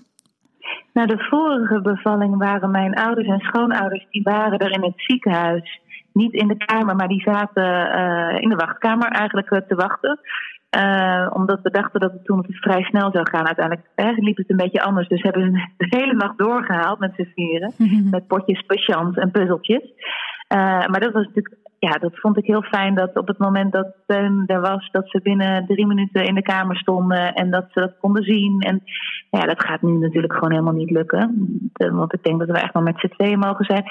[0.94, 5.82] Nou, de vorige bevalling waren mijn ouders en schoonouders, die waren er in het ziekenhuis.
[6.14, 7.64] Niet in de kamer, maar die zaten
[8.42, 10.20] in de wachtkamer eigenlijk te wachten.
[10.78, 13.46] Uh, omdat we dachten dat het toen vrij snel zou gaan.
[13.46, 15.08] Uiteindelijk eh, liep het een beetje anders.
[15.08, 17.74] Dus hebben ze de hele nacht doorgehaald met z'n vieren.
[18.12, 19.84] Met potjes patiënt en puzzeltjes.
[19.84, 23.72] Uh, maar dat was natuurlijk, ja, dat vond ik heel fijn dat op het moment
[23.72, 27.66] dat Teun er was, dat ze binnen drie minuten in de kamer stonden en dat
[27.72, 28.62] ze dat konden zien.
[28.62, 28.84] En
[29.30, 31.70] ja, dat gaat nu natuurlijk gewoon helemaal niet lukken.
[31.74, 33.84] Want ik denk dat we echt maar met z'n tweeën mogen zijn.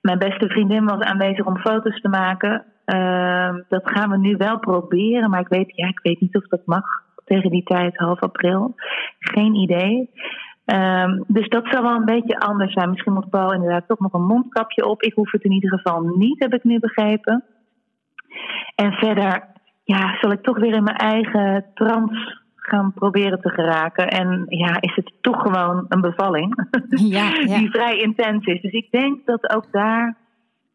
[0.00, 2.64] Mijn beste vriendin was aanwezig om foto's te maken.
[2.86, 6.46] Uh, dat gaan we nu wel proberen, maar ik weet, ja, ik weet niet of
[6.46, 6.84] dat mag
[7.24, 8.74] tegen die tijd, half april.
[9.18, 10.10] Geen idee.
[10.64, 12.90] Um, dus dat zal wel een beetje anders zijn.
[12.90, 15.02] Misschien moet Paul inderdaad toch nog een mondkapje op.
[15.02, 17.44] Ik hoef het in ieder geval niet, heb ik nu begrepen.
[18.74, 19.44] En verder,
[19.84, 24.08] ja, zal ik toch weer in mijn eigen trance gaan proberen te geraken.
[24.08, 26.68] En ja, is het toch gewoon een bevalling
[27.16, 27.58] ja, ja.
[27.58, 28.60] die vrij intens is.
[28.60, 30.16] Dus ik denk dat ook daar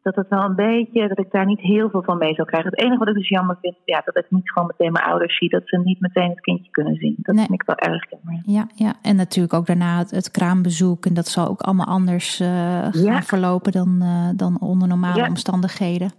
[0.04, 2.70] dat het wel een beetje, dat ik daar niet heel veel van mee zou krijgen.
[2.70, 5.38] Het enige wat ik dus jammer vind, ja, dat ik niet gewoon meteen mijn ouders
[5.38, 7.14] zie, dat ze niet meteen het kindje kunnen zien.
[7.18, 8.42] Dat vind ik wel erg jammer.
[8.46, 11.06] Ja, ja, en natuurlijk ook daarna het, het kraambezoek.
[11.06, 12.48] En dat zal ook allemaal anders uh,
[12.90, 16.12] gaan verlopen dan, uh, dan onder normale omstandigheden.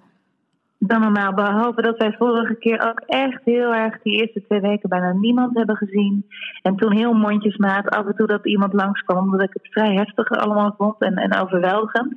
[0.87, 4.89] Dan normaal, behalve dat wij vorige keer ook echt heel erg die eerste twee weken
[4.89, 6.25] bijna niemand hebben gezien.
[6.61, 10.29] En toen heel mondjesmaat af en toe dat iemand langskwam, omdat ik het vrij heftig
[10.29, 12.15] allemaal vond en, en overweldigend.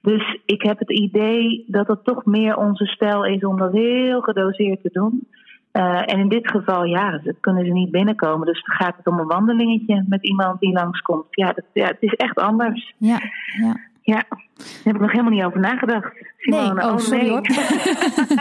[0.00, 4.20] Dus ik heb het idee dat het toch meer onze stijl is om dat heel
[4.20, 5.28] gedoseerd te doen.
[5.72, 8.46] Uh, en in dit geval, ja, ze kunnen ze niet binnenkomen.
[8.46, 11.26] Dus dan gaat het om een wandelingetje met iemand die langskomt.
[11.30, 13.20] Ja, dat, ja het is echt echt Ja,
[13.60, 13.76] ja.
[14.06, 16.12] Ja, daar heb ik nog helemaal niet over nagedacht.
[16.38, 17.40] Simone, nee, oh, oh sorry hoor.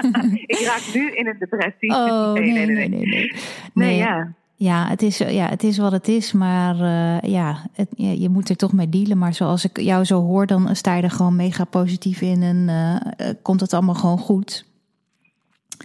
[0.54, 1.91] ik raak nu in een depressie.
[1.91, 2.89] Oh, nee, nee, nee.
[2.89, 3.32] Nee, nee.
[3.73, 4.34] nee ja.
[4.56, 8.30] Ja het, is, ja, het is wat het is, maar uh, ja, het, ja, je
[8.30, 9.17] moet er toch mee dealen.
[9.17, 12.67] Maar zoals ik jou zo hoor, dan sta je er gewoon mega positief in en
[12.67, 14.65] uh, komt het allemaal gewoon goed.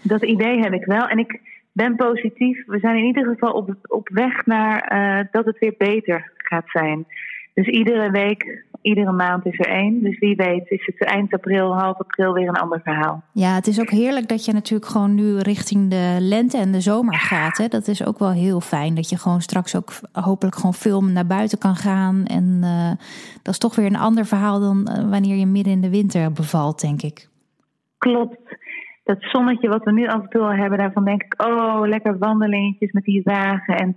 [0.02, 1.40] Dat idee heb ik wel en ik
[1.72, 2.66] ben positief.
[2.66, 6.68] We zijn in ieder geval op, op weg naar uh, dat het weer beter gaat
[6.68, 7.06] zijn.
[7.54, 10.02] Dus iedere week, iedere maand is er één.
[10.02, 13.22] Dus wie weet is het eind april, half april weer een ander verhaal.
[13.32, 16.80] Ja, het is ook heerlijk dat je natuurlijk gewoon nu richting de lente en de
[16.80, 17.58] zomer gaat.
[17.58, 17.68] Hè?
[17.68, 18.94] Dat is ook wel heel fijn.
[18.94, 22.24] Dat je gewoon straks ook hopelijk gewoon veel naar buiten kan gaan.
[22.24, 22.90] En uh,
[23.42, 26.32] dat is toch weer een ander verhaal dan uh, wanneer je midden in de winter
[26.32, 27.28] bevalt, denk ik.
[27.98, 28.58] Klopt.
[29.04, 32.18] Dat zonnetje wat we nu af en toe al hebben, daarvan denk ik, oh, lekker
[32.18, 33.76] wandelingetjes met die wagen.
[33.76, 33.96] En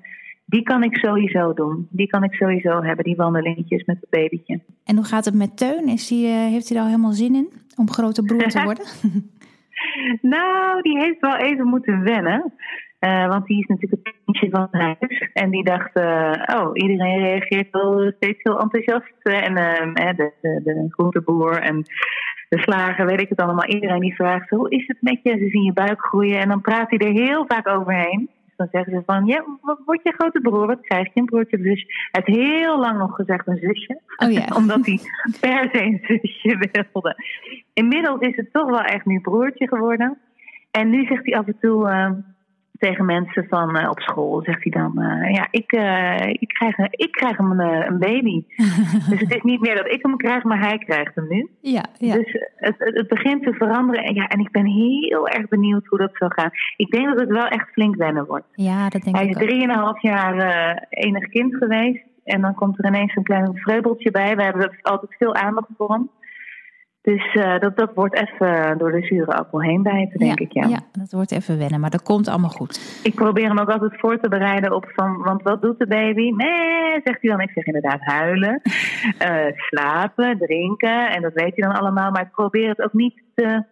[0.54, 1.88] die kan ik sowieso doen.
[1.89, 4.60] Die kan ik sowieso hebben, die wandelingetjes met het babytje.
[4.86, 5.88] En hoe gaat het met Teun?
[5.88, 8.86] Is die, uh, heeft hij er al helemaal zin in om grote broer te worden?
[10.36, 12.54] nou, die heeft wel even moeten wennen.
[13.00, 15.30] Uh, want die is natuurlijk het kindje van huis.
[15.34, 19.13] En die dacht, uh, oh, iedereen reageert wel steeds heel enthousiast.
[19.22, 21.84] En de, de, de groenteboer en
[22.50, 23.66] de slager, weet ik het allemaal.
[23.66, 25.30] Iedereen die vraagt, hoe is het met je?
[25.30, 26.39] Ze zien je buik groeien.
[26.39, 28.30] En dan praat hij er heel vaak overheen.
[28.63, 30.67] Dan zeggen ze van, ja, wat wordt je grote broer?
[30.67, 31.19] Wat krijg je?
[31.19, 31.86] Een broertje of zus?
[32.12, 34.02] Hij heeft heel lang nog gezegd een zusje.
[34.17, 34.58] Oh.
[34.60, 34.99] Omdat hij
[35.39, 37.15] per se een zusje wilde.
[37.73, 40.17] Inmiddels is het toch wel echt nu broertje geworden.
[40.71, 41.89] En nu zegt hij af en toe...
[41.89, 42.12] Uh,
[42.84, 46.78] tegen mensen van uh, op school zegt hij dan: uh, Ja, ik, uh, ik, krijg,
[46.91, 48.43] ik krijg hem een, een baby.
[49.10, 51.50] dus het is niet meer dat ik hem krijg, maar hij krijgt hem nu.
[51.62, 52.15] Ja, ja.
[52.15, 54.04] Dus het, het begint te veranderen.
[54.04, 56.50] En, ja, en ik ben heel erg benieuwd hoe dat zal gaan.
[56.76, 58.46] Ik denk dat het wel echt flink wennen wordt.
[58.52, 60.38] Ja, dat denk hij ik is drieënhalf jaar
[60.89, 62.04] enig kind geweest.
[62.24, 64.36] En dan komt er ineens een klein vreubeltje bij.
[64.36, 66.10] We hebben altijd veel aandacht voor hem.
[67.04, 70.54] Dus uh, dat, dat wordt even door de zure appel heen bijten, denk ja, ik.
[70.54, 70.68] Ja.
[70.68, 73.02] ja, dat wordt even wennen, maar dat komt allemaal goed.
[73.04, 76.30] Ik probeer hem ook altijd voor te bereiden op van, want wat doet de baby?
[76.30, 77.42] Nee, zegt hij dan.
[77.42, 81.10] Ik zeg inderdaad huilen, uh, slapen, drinken.
[81.10, 82.12] En dat weet hij dan allemaal.
[82.12, 83.63] Maar ik probeer het ook niet te,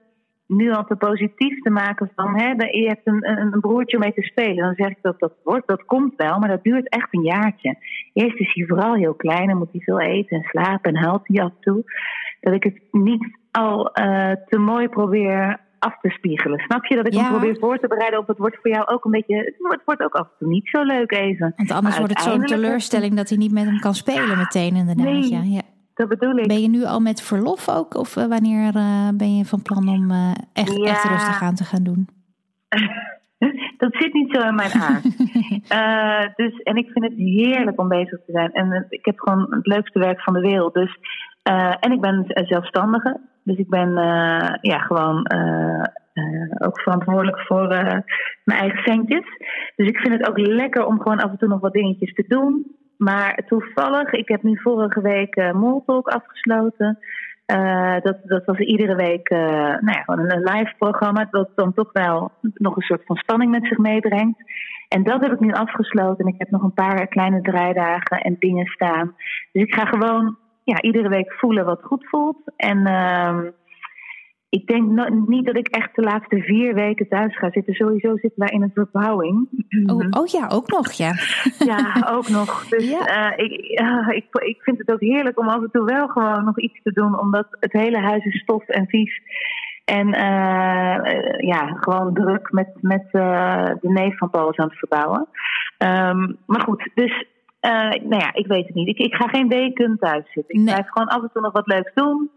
[0.48, 2.40] nu al te positief te maken van...
[2.40, 4.64] Hè, je hebt een, een, broertje mee te spelen.
[4.64, 6.40] Dan zeg ik dat dat wordt, dat komt wel.
[6.40, 7.76] Maar dat duurt echt een jaartje.
[8.14, 9.48] Eerst is hij vooral heel klein.
[9.48, 11.84] Dan moet hij veel eten en slapen en huilt hij af en toe.
[12.42, 16.60] Dat ik het niet al uh, te mooi probeer af te spiegelen.
[16.60, 17.22] Snap je dat ik ja.
[17.22, 19.36] hem probeer voor te bereiden op het wordt voor jou ook een beetje.
[19.36, 21.54] Het wordt ook af en toe niet zo leuk even.
[21.56, 25.06] Want anders wordt het zo'n teleurstelling dat hij niet met hem kan spelen meteen inderdaad.
[25.06, 25.42] Nee, ja.
[25.44, 25.62] ja.
[25.94, 26.48] Dat bedoel ik.
[26.48, 27.96] Ben je nu al met verlof ook?
[27.96, 31.64] Of uh, wanneer uh, ben je van plan om uh, echt, echt rustig aan te
[31.64, 32.08] gaan doen?
[33.82, 35.04] dat zit niet zo in mijn aard.
[36.42, 38.52] dus, en ik vind het heerlijk om bezig te zijn.
[38.52, 40.74] En ik heb gewoon het leukste werk van de wereld.
[40.74, 40.98] Dus,
[41.80, 43.20] en ik ben zelfstandige.
[43.44, 43.94] Dus ik ben
[44.62, 45.28] ja, gewoon
[46.58, 47.68] ook verantwoordelijk voor
[48.44, 49.26] mijn eigen centjes.
[49.76, 52.26] Dus ik vind het ook lekker om gewoon af en toe nog wat dingetjes te
[52.28, 52.76] doen.
[52.98, 57.00] Maar toevallig, ik heb nu vorige week Moltalk afgesloten.
[58.02, 61.28] Dat, dat was iedere week nou ja, een live programma.
[61.32, 64.40] Dat dan toch wel nog een soort van spanning met zich meebrengt.
[64.88, 66.26] En dat heb ik nu afgesloten.
[66.26, 69.16] En ik heb nog een paar kleine draaidagen en dingen staan.
[69.52, 72.38] Dus ik ga gewoon ja, iedere week voelen wat goed voelt.
[72.56, 73.40] En uh,
[74.58, 77.74] ik denk no niet dat ik echt de laatste vier weken thuis ga zitten.
[77.74, 79.48] Sowieso zitten wij in een verbouwing.
[79.86, 81.14] Oh, oh ja, ook nog, ja.
[81.72, 82.68] ja, ook nog.
[82.68, 83.34] Dus ja.
[83.36, 86.44] Uh, ik, uh, ik, ik vind het ook heerlijk om af en toe wel gewoon
[86.44, 87.20] nog iets te doen.
[87.20, 89.22] Omdat het hele huis is stof en vies.
[89.86, 95.28] En uh, ja, gewoon druk met, met de neef van Paulus aan het verbouwen.
[95.78, 97.26] Um, maar goed, dus
[97.62, 98.88] nou ja, ik weet het niet.
[98.88, 100.56] Ik, ik ga geen weken thuis zitten.
[100.56, 102.30] Ik blijf gewoon af en toe nog wat leuks doen.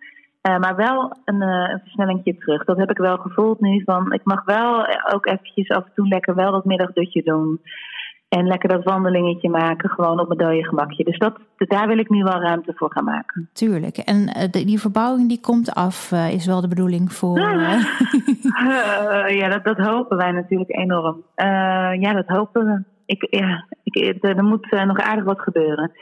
[0.48, 2.64] Uh, maar wel een, uh, een versnellingje terug.
[2.64, 3.82] Dat heb ik wel gevoeld nu.
[3.84, 7.60] Van, ik mag wel ook eventjes af en toe lekker wel dat middagdutje doen.
[8.28, 11.04] En lekker dat wandelingetje maken, gewoon op mijn dode gemakje.
[11.04, 13.50] Dus dat, daar wil ik nu wel ruimte voor gaan maken.
[13.52, 13.96] Tuurlijk.
[13.96, 17.38] En die verbouwing die komt af, is wel de bedoeling voor...
[19.40, 21.22] ja, dat, dat hopen wij natuurlijk enorm.
[22.00, 25.92] ja, dat hopen we ik, ja, ik, er moet nog aardig wat gebeuren.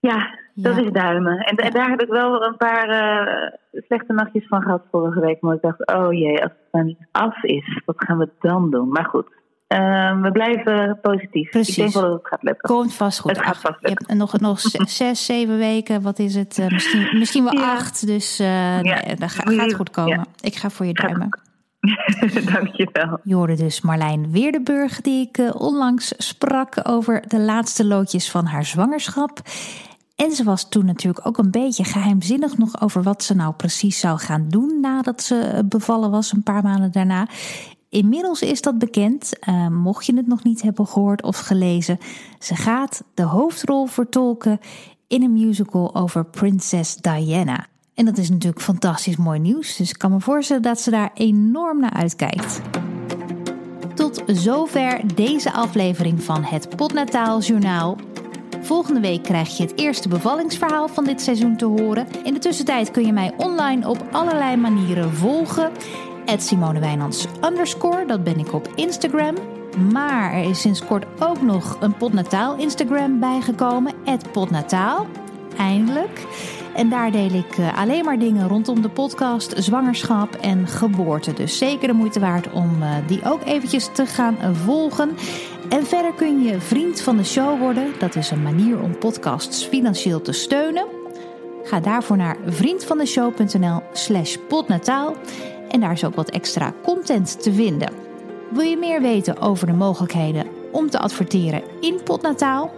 [0.00, 1.38] Ja, dat is duimen.
[1.38, 5.40] En, en, daar heb ik wel een paar uh, slechte nachtjes van gehad vorige week.
[5.40, 8.70] Maar ik dacht, oh jee, als het dan niet af is, wat gaan we dan
[8.70, 8.88] doen?
[8.88, 9.26] Maar goed,
[9.68, 11.50] uh, we blijven positief.
[11.50, 11.76] Precies.
[11.76, 12.68] Ik denk wel dat het gaat lukken.
[12.68, 13.30] Komt vast goed.
[13.30, 14.06] Het gaat vast lukken.
[14.06, 16.02] Je hebt nog, nog zes, zeven weken.
[16.02, 16.58] Wat is het?
[16.58, 17.72] Uh, misschien, misschien wel ja.
[17.72, 18.06] acht.
[18.06, 18.80] Dus ja.
[18.80, 20.26] nee, dat gaat, gaat goed komen.
[20.40, 21.28] Ik ga voor je duimen.
[22.52, 23.20] Dankjewel.
[23.22, 28.64] Je hoorde dus Marlijn Weerdenburg, die ik onlangs sprak over de laatste loodjes van haar
[28.64, 29.40] zwangerschap.
[30.20, 33.98] En ze was toen natuurlijk ook een beetje geheimzinnig nog over wat ze nou precies
[34.00, 37.28] zou gaan doen nadat ze bevallen was, een paar maanden daarna.
[37.88, 41.98] Inmiddels is dat bekend, uh, mocht je het nog niet hebben gehoord of gelezen.
[42.38, 44.60] Ze gaat de hoofdrol vertolken
[45.06, 47.66] in een musical over prinses Diana.
[47.94, 49.76] En dat is natuurlijk fantastisch mooi nieuws.
[49.76, 52.60] Dus ik kan me voorstellen dat ze daar enorm naar uitkijkt.
[53.94, 57.96] Tot zover deze aflevering van het Potnataal Journaal.
[58.70, 62.06] Volgende week krijg je het eerste bevallingsverhaal van dit seizoen te horen.
[62.24, 65.72] In de tussentijd kun je mij online op allerlei manieren volgen.
[66.36, 69.34] Simone Wijnands underscore, dat ben ik op Instagram.
[69.92, 73.94] Maar er is sinds kort ook nog een Potnataal Instagram bijgekomen.
[74.04, 75.06] Het Potnataal.
[75.56, 76.26] Eindelijk.
[76.74, 81.32] En daar deel ik eh, alleen maar dingen rondom de podcast, zwangerschap en geboorte.
[81.32, 85.10] Dus zeker de moeite waard om eh, die ook eventjes te gaan volgen.
[85.70, 87.92] En verder kun je vriend van de show worden.
[87.98, 90.86] Dat is een manier om podcasts financieel te steunen.
[91.64, 95.14] Ga daarvoor naar vriendvandeshow.nl slash podnataal.
[95.68, 97.92] En daar is ook wat extra content te vinden.
[98.50, 102.72] Wil je meer weten over de mogelijkheden om te adverteren in Podnataal?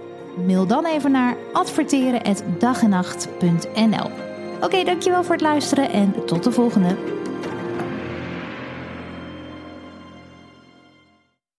[0.46, 4.10] Mail dan even naar adverteren.dagenacht.nl.
[4.60, 7.21] Oké, dankjewel voor het luisteren en tot de volgende.